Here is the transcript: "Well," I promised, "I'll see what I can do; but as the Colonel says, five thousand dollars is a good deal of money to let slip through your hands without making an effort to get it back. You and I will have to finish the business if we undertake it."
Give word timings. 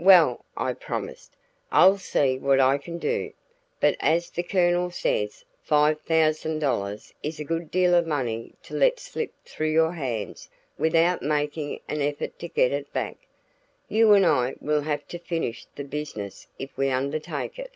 "Well," 0.00 0.46
I 0.56 0.72
promised, 0.72 1.36
"I'll 1.70 1.98
see 1.98 2.38
what 2.38 2.58
I 2.58 2.78
can 2.78 2.96
do; 2.96 3.34
but 3.80 3.98
as 4.00 4.30
the 4.30 4.42
Colonel 4.42 4.90
says, 4.90 5.44
five 5.60 6.00
thousand 6.00 6.60
dollars 6.60 7.12
is 7.22 7.38
a 7.38 7.44
good 7.44 7.70
deal 7.70 7.94
of 7.94 8.06
money 8.06 8.54
to 8.62 8.72
let 8.72 8.98
slip 8.98 9.30
through 9.44 9.72
your 9.72 9.92
hands 9.92 10.48
without 10.78 11.20
making 11.20 11.80
an 11.86 12.00
effort 12.00 12.38
to 12.38 12.48
get 12.48 12.72
it 12.72 12.90
back. 12.94 13.18
You 13.86 14.14
and 14.14 14.24
I 14.24 14.54
will 14.58 14.80
have 14.80 15.06
to 15.08 15.18
finish 15.18 15.66
the 15.76 15.84
business 15.84 16.46
if 16.58 16.74
we 16.78 16.88
undertake 16.90 17.58
it." 17.58 17.72